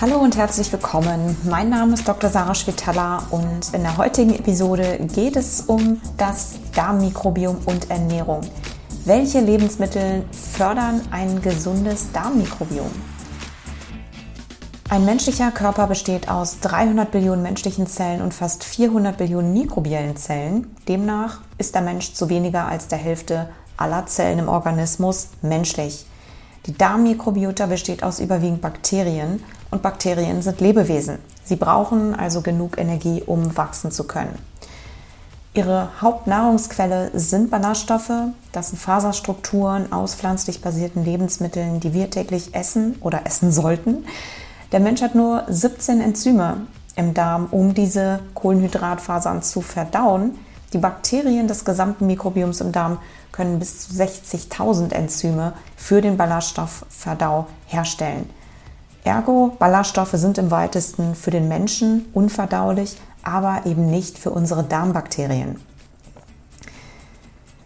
Hallo 0.00 0.18
und 0.18 0.36
herzlich 0.36 0.70
willkommen. 0.70 1.36
Mein 1.42 1.70
Name 1.70 1.94
ist 1.94 2.06
Dr. 2.06 2.30
Sarah 2.30 2.54
Schwitala 2.54 3.26
und 3.32 3.74
in 3.74 3.82
der 3.82 3.96
heutigen 3.96 4.32
Episode 4.32 4.96
geht 5.12 5.34
es 5.34 5.62
um 5.62 6.00
das 6.16 6.54
Darmmikrobiom 6.76 7.56
und 7.64 7.90
Ernährung. 7.90 8.42
Welche 9.06 9.40
Lebensmittel 9.40 10.24
fördern 10.30 11.00
ein 11.10 11.42
gesundes 11.42 12.12
Darmmikrobiom? 12.12 12.92
Ein 14.88 15.04
menschlicher 15.04 15.50
Körper 15.50 15.88
besteht 15.88 16.28
aus 16.28 16.60
300 16.60 17.10
Billionen 17.10 17.42
menschlichen 17.42 17.88
Zellen 17.88 18.22
und 18.22 18.32
fast 18.32 18.62
400 18.62 19.18
Billionen 19.18 19.52
mikrobiellen 19.52 20.14
Zellen. 20.14 20.76
Demnach 20.86 21.40
ist 21.58 21.74
der 21.74 21.82
Mensch 21.82 22.12
zu 22.12 22.28
weniger 22.28 22.66
als 22.68 22.86
der 22.86 22.98
Hälfte 22.98 23.48
aller 23.76 24.06
Zellen 24.06 24.38
im 24.38 24.48
Organismus 24.48 25.30
menschlich. 25.42 26.06
Die 26.66 26.78
Darmmikrobiota 26.78 27.66
besteht 27.66 28.04
aus 28.04 28.20
überwiegend 28.20 28.60
Bakterien 28.60 29.42
und 29.70 29.82
Bakterien 29.82 30.42
sind 30.42 30.60
Lebewesen. 30.60 31.18
Sie 31.44 31.56
brauchen 31.56 32.14
also 32.14 32.40
genug 32.40 32.78
Energie, 32.78 33.22
um 33.24 33.56
wachsen 33.56 33.90
zu 33.90 34.04
können. 34.04 34.38
Ihre 35.54 35.88
Hauptnahrungsquelle 36.00 37.10
sind 37.14 37.50
Ballaststoffe. 37.50 38.12
Das 38.52 38.68
sind 38.68 38.78
Faserstrukturen 38.78 39.92
aus 39.92 40.14
pflanzlich 40.14 40.60
basierten 40.60 41.04
Lebensmitteln, 41.04 41.80
die 41.80 41.94
wir 41.94 42.10
täglich 42.10 42.54
essen 42.54 42.96
oder 43.00 43.26
essen 43.26 43.50
sollten. 43.50 44.04
Der 44.70 44.80
Mensch 44.80 45.02
hat 45.02 45.14
nur 45.14 45.44
17 45.48 46.00
Enzyme 46.00 46.66
im 46.94 47.14
Darm, 47.14 47.48
um 47.50 47.74
diese 47.74 48.20
Kohlenhydratfasern 48.34 49.42
zu 49.42 49.62
verdauen. 49.62 50.38
Die 50.74 50.78
Bakterien 50.78 51.48
des 51.48 51.64
gesamten 51.64 52.06
Mikrobioms 52.06 52.60
im 52.60 52.72
Darm 52.72 52.98
können 53.32 53.58
bis 53.58 53.88
zu 53.88 53.94
60.000 53.94 54.92
Enzyme 54.92 55.54
für 55.76 56.02
den 56.02 56.16
Ballaststoffverdau 56.16 57.46
herstellen. 57.66 58.28
Ergo, 59.04 59.56
Ballaststoffe 59.58 60.12
sind 60.14 60.38
im 60.38 60.50
weitesten 60.50 61.14
für 61.14 61.30
den 61.30 61.48
Menschen 61.48 62.06
unverdaulich, 62.12 62.96
aber 63.22 63.62
eben 63.64 63.90
nicht 63.90 64.18
für 64.18 64.30
unsere 64.30 64.64
Darmbakterien. 64.64 65.60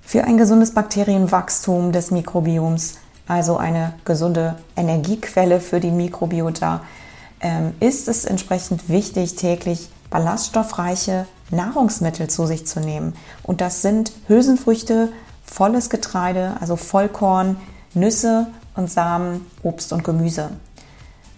Für 0.03 0.25
ein 0.25 0.37
gesundes 0.37 0.75
Bakterienwachstum 0.75 1.93
des 1.93 2.11
Mikrobioms, 2.11 2.99
also 3.27 3.57
eine 3.57 3.95
gesunde 4.05 4.57
Energiequelle 4.77 5.61
für 5.61 5.81
die 5.81 5.91
Mikrobiota, 5.91 6.83
ähm, 7.41 7.73
ist 7.81 8.09
es 8.09 8.25
entsprechend 8.25 8.89
wichtig, 8.89 9.37
täglich 9.37 9.89
ballaststoffreiche 10.11 11.27
Nahrungsmittel 11.51 12.29
zu 12.29 12.47
sich 12.47 12.67
zu 12.67 12.81
nehmen. 12.81 13.15
Und 13.43 13.61
das 13.61 13.83
sind 13.83 14.13
Hülsenfrüchte, 14.29 15.11
volles 15.45 15.91
Getreide, 15.91 16.57
also 16.61 16.77
Vollkorn, 16.77 17.57
Nüsse 17.95 18.47
und 18.75 18.91
Samen, 18.91 19.47
Obst 19.63 19.93
und 19.93 20.05
Gemüse. 20.05 20.51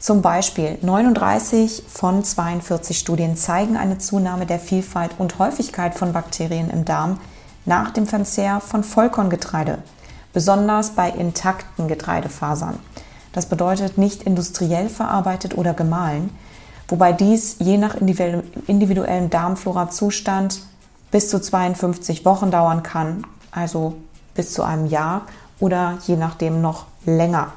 Zum 0.05 0.21
Beispiel 0.21 0.77
39 0.83 1.85
von 1.89 2.23
42 2.23 2.99
Studien 2.99 3.39
zeigen 3.39 3.79
eine 3.79 3.97
Zunahme 3.97 4.45
der 4.45 4.59
Vielfalt 4.59 5.13
und 5.17 5.39
Häufigkeit 5.39 5.95
von 5.95 6.13
Bakterien 6.13 6.69
im 6.69 6.85
Darm 6.85 7.21
nach 7.65 7.91
dem 7.91 8.07
Verzehr 8.07 8.61
von 8.61 8.85
Vollkorngetreide, 8.85 9.79
besonders 10.35 10.91
bei 10.91 11.09
intakten 11.09 11.89
Getreidefasern. 11.89 12.79
Das 13.33 13.47
bedeutet 13.47 13.97
nicht 13.97 14.25
industriell 14.25 14.91
verarbeitet 14.91 15.57
oder 15.57 15.73
gemahlen, 15.73 16.29
wobei 16.89 17.15
dies 17.15 17.57
je 17.61 17.79
nach 17.79 17.95
individuellem 17.95 19.31
Darmflora-Zustand 19.31 20.61
bis 21.13 21.31
zu 21.31 21.41
52 21.41 22.27
Wochen 22.27 22.51
dauern 22.51 22.83
kann, 22.83 23.27
also 23.53 23.95
bis 24.35 24.53
zu 24.53 24.65
einem 24.65 24.85
Jahr 24.85 25.23
oder 25.61 25.97
je 26.07 26.17
nachdem 26.17 26.61
noch 26.61 26.85
länger. 27.07 27.55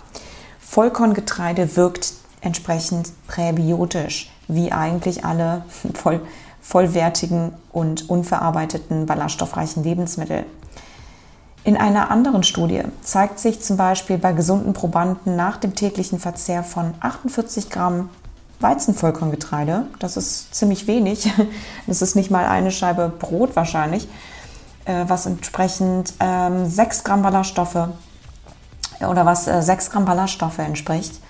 Vollkorngetreide 0.62 1.75
wirkt 1.75 2.14
entsprechend 2.42 3.12
präbiotisch, 3.28 4.31
wie 4.48 4.72
eigentlich 4.72 5.25
alle 5.25 5.64
voll, 5.94 6.22
vollwertigen 6.62 7.53
und 7.72 8.09
unverarbeiteten 8.09 9.06
ballaststoffreichen 9.06 9.84
Lebensmittel. 9.84 10.46
In 11.64 11.76
einer 11.76 12.12
anderen 12.12 12.44
Studie 12.44 12.84
zeigt 13.02 13.40
sich 13.40 13.62
zum 13.62 13.76
Beispiel 13.76 14.18
bei 14.18 14.31
gesunden 14.31 14.72
Probanden 14.72 15.36
nach 15.36 15.58
dem 15.58 15.76
täglichen 15.76 16.18
Verzehr 16.18 16.64
von 16.64 16.94
48 17.02 17.70
Gramm 17.70 18.09
Weizenvollkorngetreide, 18.59 19.86
das 20.00 20.18
ist 20.18 20.56
ziemlich 20.56 20.88
wenig, 20.88 21.31
das 21.88 22.02
ist 22.02 22.16
nicht 22.16 22.31
mal 22.31 22.46
eine 22.46 22.72
Scheibe 22.72 23.09
Brot 23.09 23.56
wahrscheinlich, 23.56 24.08
äh, 24.86 25.06
was 25.08 25.26
entsprechend 25.26 26.14
6 26.18 26.20
ähm, 26.20 27.03
Gramm 27.03 27.22
Ballaststoffe 27.22 27.90
oder 29.08 29.26
was 29.26 29.46
6 29.46 29.70
äh, 29.70 29.92
Gramm 29.92 30.06
Ballaststoffe 30.06 30.59
entspricht, 30.59 31.22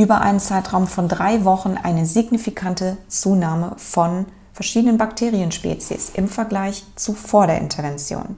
über 0.00 0.22
einen 0.22 0.40
Zeitraum 0.40 0.86
von 0.86 1.08
drei 1.08 1.44
Wochen 1.44 1.76
eine 1.80 2.06
signifikante 2.06 2.96
Zunahme 3.08 3.74
von 3.76 4.24
verschiedenen 4.54 4.96
Bakterienspezies 4.96 6.12
im 6.14 6.26
Vergleich 6.26 6.84
zu 6.96 7.12
vor 7.12 7.46
der 7.46 7.58
Intervention. 7.58 8.36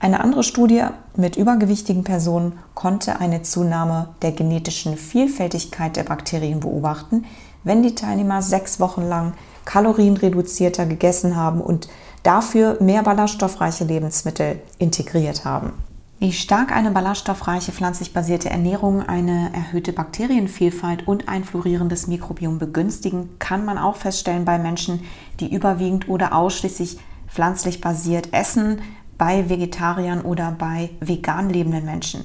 Eine 0.00 0.20
andere 0.20 0.42
Studie 0.42 0.82
mit 1.14 1.36
übergewichtigen 1.36 2.02
Personen 2.02 2.58
konnte 2.74 3.20
eine 3.20 3.42
Zunahme 3.42 4.08
der 4.22 4.32
genetischen 4.32 4.96
Vielfältigkeit 4.96 5.94
der 5.94 6.04
Bakterien 6.04 6.58
beobachten, 6.58 7.26
wenn 7.62 7.82
die 7.84 7.94
Teilnehmer 7.94 8.42
sechs 8.42 8.80
Wochen 8.80 9.02
lang 9.02 9.34
kalorienreduzierter 9.66 10.86
gegessen 10.86 11.36
haben 11.36 11.60
und 11.60 11.88
dafür 12.24 12.78
mehr 12.80 13.02
ballaststoffreiche 13.04 13.84
Lebensmittel 13.84 14.60
integriert 14.78 15.44
haben. 15.44 15.74
Wie 16.20 16.32
stark 16.32 16.70
eine 16.70 16.90
ballaststoffreiche 16.90 17.72
pflanzlich 17.72 18.12
basierte 18.12 18.50
Ernährung 18.50 19.00
eine 19.00 19.54
erhöhte 19.54 19.94
Bakterienvielfalt 19.94 21.08
und 21.08 21.30
ein 21.30 21.44
florierendes 21.44 22.08
Mikrobiom 22.08 22.58
begünstigen, 22.58 23.38
kann 23.38 23.64
man 23.64 23.78
auch 23.78 23.96
feststellen 23.96 24.44
bei 24.44 24.58
Menschen, 24.58 25.00
die 25.40 25.50
überwiegend 25.50 26.10
oder 26.10 26.34
ausschließlich 26.34 26.98
pflanzlich 27.26 27.80
basiert 27.80 28.34
essen, 28.34 28.82
bei 29.16 29.48
Vegetariern 29.48 30.20
oder 30.20 30.52
bei 30.52 30.90
vegan 31.00 31.48
lebenden 31.48 31.86
Menschen. 31.86 32.24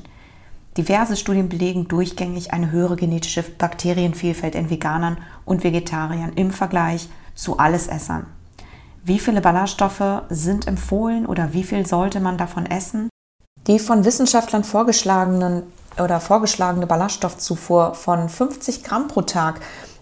Diverse 0.76 1.16
Studien 1.16 1.48
belegen 1.48 1.88
durchgängig 1.88 2.52
eine 2.52 2.72
höhere 2.72 2.98
genetische 2.98 3.44
Bakterienvielfalt 3.44 4.56
in 4.56 4.70
Veganern 4.70 5.20
und 5.46 5.64
Vegetariern 5.64 6.34
im 6.36 6.52
Vergleich 6.52 7.08
zu 7.34 7.60
Allesessern. 7.60 8.26
Wie 9.06 9.20
viele 9.20 9.40
Ballaststoffe 9.40 10.24
sind 10.28 10.68
empfohlen 10.68 11.26
oder 11.26 11.54
wie 11.54 11.64
viel 11.64 11.86
sollte 11.86 12.20
man 12.20 12.38
davon 12.38 12.66
essen? 12.66 13.08
Die 13.68 13.80
von 13.80 14.06
Wissenschaftlern 14.06 14.64
vorgeschlagenen 14.64 15.64
oder 15.98 16.20
vorgeschlagene 16.20 16.86
Ballaststoffzufuhr 16.86 17.96
von 17.96 18.30
50 18.30 18.84
Gramm 18.84 19.08
pro 19.08 19.24
Tag, 19.24 19.60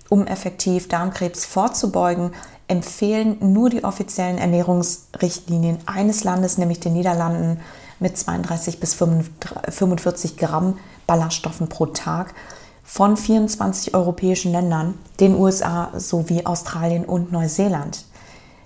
um 0.10 0.28
effektiv 0.28 0.90
Darmkrebs 0.90 1.46
vorzubeugen, 1.46 2.32
empfehlen 2.68 3.38
nur 3.40 3.70
die 3.70 3.86
offiziellen 3.86 4.38
Ernährungsrichtlinien 4.38 5.78
eines 5.86 6.26
Landes, 6.26 6.58
nämlich 6.58 6.82
den 6.82 6.94
Niederlanden, 6.94 7.62
mit 8.00 8.18
32 8.18 8.82
bis 8.82 8.96
45 8.96 10.36
Gramm 10.36 10.78
Ballaststoffen 11.08 11.70
pro 11.70 11.86
Tag 11.86 12.34
von 12.84 13.16
24 13.16 13.96
europäischen 13.96 14.52
Ländern, 14.52 14.96
den 15.22 15.36
USA 15.36 15.92
sowie 15.96 16.46
Australien 16.46 17.06
und 17.06 17.32
Neuseeland. 17.32 18.04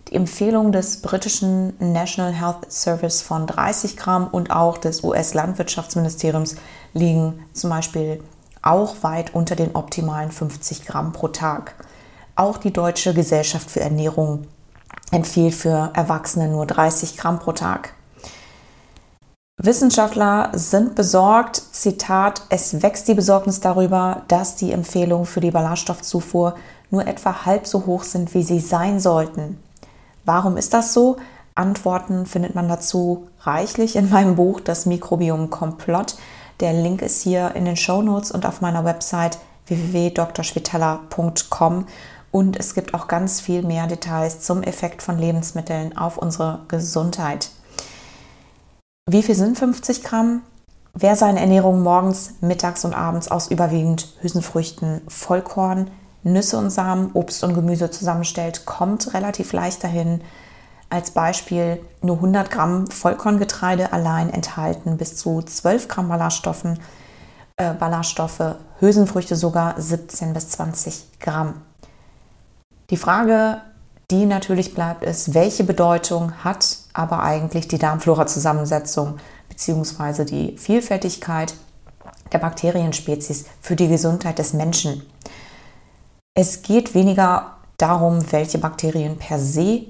Die 0.09 0.15
Empfehlung 0.15 0.71
des 0.71 1.01
britischen 1.01 1.73
National 1.79 2.31
Health 2.31 2.71
Service 2.71 3.21
von 3.21 3.45
30 3.45 3.97
Gramm 3.97 4.27
und 4.27 4.51
auch 4.51 4.77
des 4.77 5.03
US-Landwirtschaftsministeriums 5.03 6.55
liegen 6.93 7.43
zum 7.51 7.71
Beispiel 7.71 8.23
auch 8.61 8.95
weit 9.01 9.35
unter 9.35 9.57
den 9.57 9.75
optimalen 9.75 10.31
50 10.31 10.85
Gramm 10.85 11.11
pro 11.11 11.27
Tag. 11.27 11.75
Auch 12.35 12.57
die 12.57 12.71
Deutsche 12.71 13.13
Gesellschaft 13.13 13.69
für 13.69 13.81
Ernährung 13.81 14.47
empfiehlt 15.11 15.55
für 15.55 15.91
Erwachsene 15.93 16.47
nur 16.47 16.65
30 16.65 17.17
Gramm 17.17 17.39
pro 17.39 17.51
Tag. 17.51 17.93
Wissenschaftler 19.57 20.51
sind 20.53 20.95
besorgt, 20.95 21.57
Zitat, 21.57 22.43
es 22.49 22.81
wächst 22.81 23.07
die 23.09 23.15
Besorgnis 23.15 23.59
darüber, 23.59 24.21
dass 24.27 24.55
die 24.55 24.71
Empfehlungen 24.71 25.25
für 25.25 25.41
die 25.41 25.51
Ballaststoffzufuhr 25.51 26.55
nur 26.91 27.05
etwa 27.07 27.45
halb 27.45 27.67
so 27.67 27.85
hoch 27.85 28.03
sind, 28.03 28.33
wie 28.33 28.43
sie 28.43 28.59
sein 28.59 28.99
sollten. 28.99 29.57
Warum 30.27 30.57
ist 30.57 30.73
das 30.73 30.93
so? 30.93 31.17
Antworten 31.55 32.25
findet 32.25 32.53
man 32.53 32.67
dazu 32.67 33.29
reichlich 33.39 33.95
in 33.95 34.09
meinem 34.09 34.35
Buch 34.35 34.59
Das 34.59 34.85
Mikrobiom 34.85 35.49
Komplott. 35.49 36.17
Der 36.59 36.73
Link 36.73 37.01
ist 37.01 37.21
hier 37.21 37.55
in 37.55 37.63
den 37.63 37.77
Show 37.77 38.01
Notes 38.01 38.31
und 38.31 38.45
auf 38.45 38.59
meiner 38.59 38.83
Website 38.83 39.37
www.drschwitala.com 39.67 41.87
und 42.31 42.59
es 42.59 42.75
gibt 42.75 42.93
auch 42.93 43.07
ganz 43.07 43.39
viel 43.39 43.61
mehr 43.61 43.87
Details 43.87 44.41
zum 44.41 44.63
Effekt 44.63 45.01
von 45.01 45.17
Lebensmitteln 45.17 45.97
auf 45.97 46.17
unsere 46.17 46.59
Gesundheit. 46.67 47.51
Wie 49.09 49.23
viel 49.23 49.35
sind 49.35 49.57
50 49.57 50.03
Gramm? 50.03 50.41
Wer 50.93 51.15
seine 51.15 51.39
Ernährung 51.39 51.83
morgens, 51.83 52.33
mittags 52.41 52.83
und 52.83 52.93
abends 52.93 53.31
aus 53.31 53.49
überwiegend 53.49 54.09
Hülsenfrüchten, 54.19 55.03
Vollkorn, 55.07 55.89
Nüsse 56.23 56.57
und 56.57 56.69
Samen, 56.69 57.11
Obst 57.13 57.43
und 57.43 57.53
Gemüse 57.53 57.91
zusammenstellt, 57.91 58.65
kommt 58.65 59.13
relativ 59.13 59.53
leicht 59.53 59.83
dahin. 59.83 60.21
Als 60.89 61.11
Beispiel 61.11 61.81
nur 62.01 62.15
100 62.17 62.49
Gramm 62.49 62.87
Vollkorngetreide 62.87 63.91
allein 63.91 64.29
enthalten 64.29 64.97
bis 64.97 65.17
zu 65.17 65.41
12 65.41 65.87
Gramm 65.87 66.07
Ballaststoffen 66.07 66.79
äh, 67.57 67.73
Ballaststoffe, 67.73 68.55
Hülsenfrüchte 68.79 69.35
sogar 69.35 69.81
17 69.81 70.33
bis 70.33 70.49
20 70.49 71.19
Gramm. 71.19 71.61
Die 72.91 72.97
Frage, 72.97 73.61
die 74.11 74.25
natürlich 74.25 74.73
bleibt, 74.73 75.03
ist, 75.03 75.33
welche 75.33 75.63
Bedeutung 75.63 76.31
hat 76.43 76.77
aber 76.93 77.23
eigentlich 77.23 77.67
die 77.67 77.79
Darmflora-Zusammensetzung 77.79 79.17
bzw. 79.49 80.23
die 80.23 80.57
Vielfältigkeit 80.57 81.55
der 82.31 82.37
Bakterienspezies 82.37 83.45
für 83.59 83.75
die 83.75 83.87
Gesundheit 83.87 84.39
des 84.39 84.53
Menschen? 84.53 85.01
Es 86.39 86.61
geht 86.61 86.93
weniger 86.93 87.53
darum, 87.77 88.31
welche 88.31 88.59
Bakterien 88.59 89.17
per 89.17 89.39
se 89.39 89.87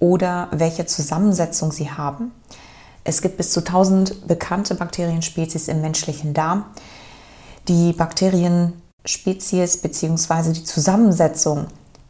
oder 0.00 0.48
welche 0.50 0.86
Zusammensetzung 0.86 1.70
sie 1.70 1.88
haben. 1.88 2.32
Es 3.04 3.22
gibt 3.22 3.36
bis 3.36 3.52
zu 3.52 3.60
1000 3.60 4.26
bekannte 4.26 4.74
Bakterienspezies 4.74 5.68
im 5.68 5.80
menschlichen 5.80 6.34
Darm. 6.34 6.64
Die 7.68 7.92
Bakterienspezies 7.92 9.76
bzw. 9.76 10.52
die 10.52 10.64
Zusammensetzung 10.64 11.68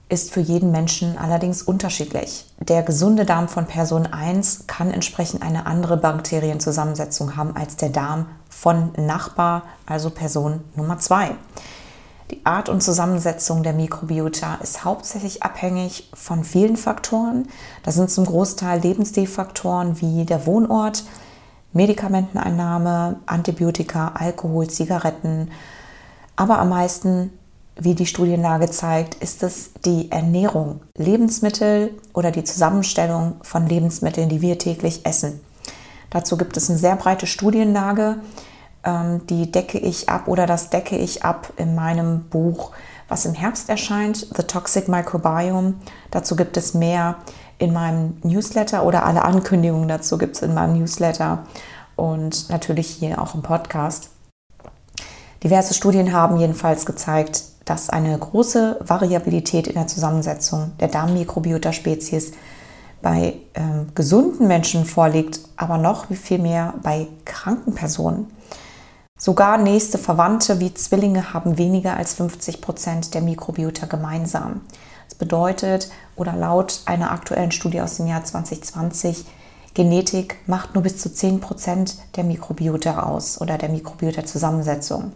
ist 0.09 0.31
für 0.31 0.41
jeden 0.41 0.71
Menschen 0.71 1.19
allerdings 1.19 1.61
unterschiedlich. 1.61 2.47
Der 2.59 2.83
gesunde 2.83 3.27
Darm 3.27 3.49
von 3.49 3.67
Person 3.67 4.07
1 4.07 4.67
kann 4.67 4.91
entsprechend 4.91 5.43
eine 5.43 5.67
andere 5.67 5.99
Bakterienzusammensetzung 5.99 7.37
haben 7.37 7.55
als 7.55 7.77
der 7.77 7.91
Darm 7.91 8.29
von 8.49 8.93
Nachbar, 8.97 9.65
also 9.85 10.09
Person 10.09 10.65
Nummer 10.75 10.99
2. 10.99 11.33
Die 12.33 12.47
Art 12.47 12.71
und 12.71 12.83
Zusammensetzung 12.83 13.63
der 13.63 13.75
Mikrobiota 13.75 14.55
ist 14.63 14.87
hauptsächlich 14.87 15.43
abhängig 15.43 16.09
von 16.15 16.45
vielen 16.45 16.79
Faktoren. 16.79 17.47
Das 17.83 17.97
sind 17.97 18.11
zum 18.11 18.25
Großteil 18.25 18.81
Lebensstilfaktoren 18.81 20.01
wie 20.01 20.25
der 20.25 20.47
Wohnort, 20.47 21.05
Medikamenteneinnahme, 21.75 23.17
Antibiotika, 23.27 24.13
Alkohol, 24.15 24.67
Zigaretten. 24.69 25.51
Aber 26.35 26.59
am 26.59 26.71
meisten, 26.71 27.35
wie 27.77 27.95
die 27.95 28.07
Studienlage 28.07 28.71
zeigt, 28.71 29.17
ist 29.17 29.43
es 29.43 29.73
die 29.85 30.11
Ernährung, 30.11 30.81
Lebensmittel 30.97 31.91
oder 32.15 32.31
die 32.31 32.45
Zusammenstellung 32.45 33.35
von 33.43 33.67
Lebensmitteln, 33.67 34.31
die 34.31 34.41
wir 34.41 34.59
täglich 34.59 35.05
essen. 35.05 35.43
Dazu 36.09 36.39
gibt 36.39 36.57
es 36.57 36.71
eine 36.71 36.79
sehr 36.79 36.97
breite 36.97 37.27
Studienlage, 37.27 38.17
die 38.85 39.53
decke 39.53 39.79
ich 39.79 40.09
ab 40.09 40.27
oder 40.27 40.47
das 40.47 40.71
decke 40.71 40.97
ich 40.97 41.25
ab 41.25 41.53
in 41.57 41.75
meinem 41.75 42.25
Buch, 42.25 42.73
was 43.09 43.27
im 43.27 43.35
Herbst 43.35 43.69
erscheint, 43.69 44.27
The 44.37 44.43
Toxic 44.43 44.89
Microbiome. 44.89 45.75
Dazu 46.11 46.35
gibt 46.35 46.57
es 46.57 46.75
mehr 46.75 47.17
in 47.59 47.73
meinem 47.73 48.17
Newsletter 48.25 48.85
oder 48.85 49.05
alle 49.05 49.23
Ankündigungen 49.23 49.87
dazu 49.87 50.19
gibt 50.19 50.35
es 50.37 50.43
in 50.43 50.53
meinem 50.53 50.79
Newsletter 50.79 51.45
und 51.95 52.51
natürlich 52.51 52.89
hier 52.89 53.23
auch 53.23 53.37
im 53.37 53.43
Podcast. 53.43 54.11
Diverse 55.45 55.75
Studien 55.75 56.13
haben 56.13 56.39
jedenfalls 56.39 56.87
gezeigt, 56.87 57.43
dass 57.65 57.91
eine 57.91 58.19
große 58.19 58.79
Variabilität 58.81 59.69
in 59.69 59.75
der 59.75 59.87
Zusammensetzung 59.87 60.73
der 60.81 60.89
Darmmikrobiota-Spezies 60.89 62.33
bei 63.01 63.35
ähm, 63.55 63.89
gesunden 63.95 64.49
Menschen 64.49 64.85
vorliegt, 64.85 65.41
aber 65.57 65.79
noch 65.79 66.07
viel 66.07 66.39
mehr 66.39 66.75
bei 66.83 67.07
kranken 67.25 67.75
Personen. 67.75 68.27
Sogar 69.25 69.57
nächste 69.57 69.99
Verwandte 69.99 70.59
wie 70.59 70.75
Zwillinge 70.75 71.33
haben 71.33 71.57
weniger 71.57 71.97
als 71.97 72.15
50 72.15 72.61
Prozent 72.61 73.15
der 73.15 73.21
Mikrobiota 73.21 73.87
gemeinsam. 73.87 74.63
Das 75.09 75.17
bedeutet, 75.17 75.93
oder 76.17 76.33
laut 76.33 76.81
einer 76.87 77.13
aktuellen 77.13 77.53
Studie 77.53 77.81
aus 77.81 77.99
dem 77.99 78.09
Jahr 78.09 78.25
2020, 78.25 79.25
Genetik 79.75 80.39
macht 80.49 80.75
nur 80.75 80.83
bis 80.83 80.99
zu 80.99 81.15
10 81.15 81.39
Prozent 81.39 81.99
der 82.17 82.25
Mikrobiota 82.25 83.05
aus 83.05 83.41
oder 83.41 83.59
der 83.59 83.69
Mikrobiota-Zusammensetzung. 83.69 85.13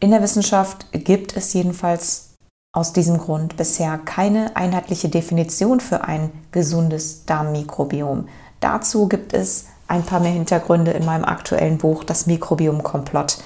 In 0.00 0.10
der 0.10 0.20
Wissenschaft 0.20 0.86
gibt 0.90 1.36
es 1.36 1.52
jedenfalls 1.52 2.30
aus 2.72 2.92
diesem 2.92 3.18
Grund 3.18 3.56
bisher 3.56 3.98
keine 3.98 4.56
einheitliche 4.56 5.08
Definition 5.08 5.78
für 5.78 6.02
ein 6.02 6.32
gesundes 6.50 7.24
Darmmikrobiom. 7.24 8.26
Dazu 8.58 9.06
gibt 9.06 9.32
es 9.32 9.66
ein 9.94 10.02
paar 10.02 10.20
mehr 10.20 10.32
Hintergründe 10.32 10.90
in 10.90 11.04
meinem 11.04 11.24
aktuellen 11.24 11.78
Buch, 11.78 12.04
das 12.04 12.26
Mikrobiom-Komplott, 12.26 13.38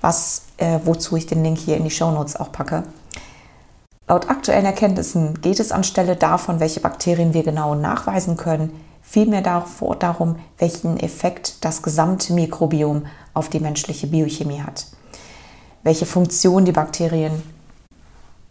was, 0.00 0.42
äh, 0.56 0.78
wozu 0.84 1.16
ich 1.16 1.26
den 1.26 1.44
Link 1.44 1.58
hier 1.58 1.76
in 1.76 1.84
die 1.84 1.90
Shownotes 1.90 2.36
auch 2.36 2.50
packe. 2.50 2.84
Laut 4.08 4.28
aktuellen 4.28 4.66
Erkenntnissen 4.66 5.40
geht 5.40 5.60
es 5.60 5.72
anstelle 5.72 6.16
davon, 6.16 6.60
welche 6.60 6.80
Bakterien 6.80 7.34
wir 7.34 7.42
genau 7.42 7.74
nachweisen 7.74 8.36
können, 8.36 8.70
vielmehr 9.02 9.42
darum, 9.42 10.36
welchen 10.58 10.98
Effekt 10.98 11.64
das 11.64 11.82
gesamte 11.82 12.32
Mikrobiom 12.32 13.06
auf 13.34 13.48
die 13.48 13.60
menschliche 13.60 14.06
Biochemie 14.06 14.62
hat. 14.62 14.86
Welche 15.82 16.06
Funktion 16.06 16.64
die 16.64 16.72
Bakterien 16.72 17.42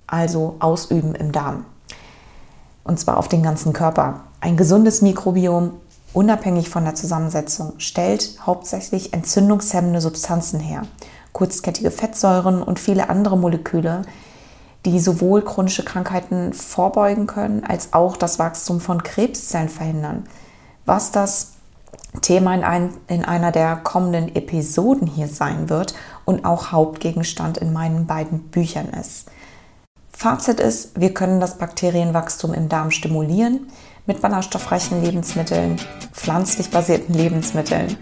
also 0.06 0.56
ausüben 0.59 1.15
im 1.15 1.31
Darm. 1.31 1.65
Und 2.83 3.00
zwar 3.00 3.18
auf 3.18 3.27
den 3.27 3.41
ganzen 3.41 3.74
Körper. 3.74 4.21
Ein 4.39 4.57
gesundes 4.57 5.01
Mikrobiom 5.01 5.74
unabhängig 6.13 6.69
von 6.69 6.86
der 6.86 6.95
Zusammensetzung, 6.95 7.74
stellt 7.77 8.38
hauptsächlich 8.45 9.13
entzündungshemmende 9.13 10.01
Substanzen 10.01 10.60
her, 10.60 10.83
kurzkettige 11.31 11.92
Fettsäuren 11.92 12.62
und 12.62 12.80
viele 12.80 13.10
andere 13.10 13.38
Moleküle, 13.38 14.04
die 14.86 15.00
sowohl 15.00 15.42
chronische 15.42 15.83
Krankheiten 15.83 16.54
vorbeugen 16.54 17.27
können, 17.27 17.63
als 17.63 17.94
auch 17.94 18.18
das 18.18 18.39
Wachstum 18.39 18.80
von 18.80 19.04
Krebszellen 19.04 19.69
verhindern, 19.69 20.25
was 20.86 21.12
das 21.12 21.54
Thema 22.21 22.54
in, 22.54 22.63
ein, 22.63 22.94
in 23.07 23.25
einer 23.25 23.51
der 23.51 23.77
kommenden 23.77 24.36
Episoden 24.36 25.07
hier 25.07 25.27
sein 25.27 25.69
wird 25.69 25.95
und 26.25 26.45
auch 26.45 26.71
Hauptgegenstand 26.71 27.57
in 27.57 27.74
meinen 27.74 28.06
beiden 28.06 28.39
Büchern 28.50 28.89
ist. 28.89 29.30
Fazit 30.12 30.59
ist, 30.59 31.00
wir 31.00 31.13
können 31.13 31.39
das 31.39 31.57
Bakterienwachstum 31.57 32.54
im 32.54 32.69
Darm 32.69 32.92
stimulieren, 32.92 33.68
mit 34.06 34.21
ballaststoffreichen 34.21 35.01
Lebensmitteln, 35.04 35.80
pflanzlich 36.24 36.70
basierten 36.70 37.14
Lebensmitteln. 37.14 37.98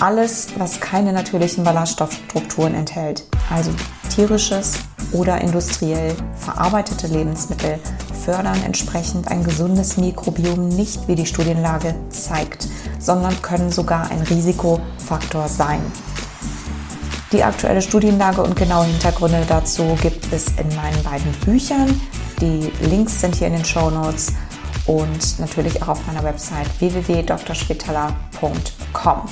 Alles, 0.00 0.48
was 0.56 0.80
keine 0.80 1.12
natürlichen 1.12 1.64
Ballaststoffstrukturen 1.64 2.74
enthält, 2.74 3.24
also 3.50 3.70
tierisches 4.14 4.78
oder 5.12 5.40
industriell 5.40 6.14
verarbeitete 6.38 7.06
Lebensmittel, 7.06 7.78
fördern 8.24 8.62
entsprechend 8.64 9.28
ein 9.28 9.44
gesundes 9.44 9.98
Mikrobiom 9.98 10.68
nicht, 10.68 11.06
wie 11.08 11.14
die 11.14 11.26
Studienlage 11.26 11.94
zeigt, 12.08 12.68
sondern 12.98 13.40
können 13.42 13.70
sogar 13.70 14.10
ein 14.10 14.22
Risikofaktor 14.22 15.48
sein. 15.48 15.80
Die 17.32 17.44
aktuelle 17.44 17.82
Studienlage 17.82 18.42
und 18.42 18.56
genaue 18.56 18.86
Hintergründe 18.86 19.44
dazu 19.46 19.96
gibt 20.00 20.32
es 20.32 20.46
in 20.48 20.74
meinen 20.74 21.02
beiden 21.02 21.32
Büchern. 21.44 22.00
Die 22.40 22.70
Links 22.88 23.20
sind 23.20 23.34
hier 23.34 23.48
in 23.48 23.54
den 23.54 23.64
Show 23.64 23.90
Notes 23.90 24.32
und 24.86 25.38
natürlich 25.38 25.82
auch 25.82 25.88
auf 25.88 26.06
meiner 26.06 26.22
Website 26.22 26.68
www.drschwitala.com. 26.80 29.22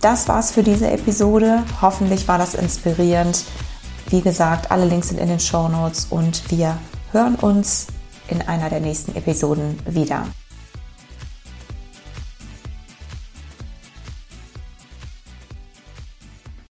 Das 0.00 0.28
war's 0.28 0.52
für 0.52 0.62
diese 0.62 0.88
Episode. 0.90 1.64
Hoffentlich 1.82 2.28
war 2.28 2.38
das 2.38 2.54
inspirierend. 2.54 3.44
Wie 4.10 4.20
gesagt, 4.20 4.70
alle 4.70 4.84
Links 4.84 5.08
sind 5.08 5.18
in 5.18 5.28
den 5.28 5.40
Show 5.40 5.68
Notes 5.68 6.06
und 6.10 6.48
wir 6.50 6.78
hören 7.12 7.34
uns 7.34 7.88
in 8.28 8.42
einer 8.42 8.70
der 8.70 8.78
nächsten 8.80 9.16
Episoden 9.16 9.76
wieder. 9.86 10.26